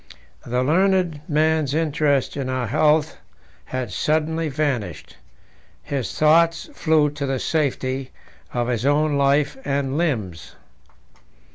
The 0.47 0.63
learned 0.63 1.21
man's 1.29 1.75
interest 1.75 2.35
in 2.35 2.49
our 2.49 2.65
health 2.65 3.17
had 3.65 3.91
suddenly 3.91 4.49
vanished; 4.49 5.15
his 5.83 6.11
thoughts 6.17 6.71
flew 6.73 7.11
to 7.11 7.27
the 7.27 7.37
safety 7.37 8.09
of 8.51 8.67
his 8.67 8.83
own 8.83 9.15
life 9.15 9.57
and 9.63 9.99
limbs. 9.99 10.55